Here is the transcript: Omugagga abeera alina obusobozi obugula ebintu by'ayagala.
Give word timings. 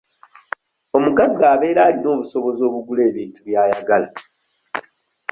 Omugagga 0.97 1.45
abeera 1.53 1.81
alina 1.87 2.09
obusobozi 2.15 2.61
obugula 2.67 3.01
ebintu 3.09 3.39
by'ayagala. 3.47 4.07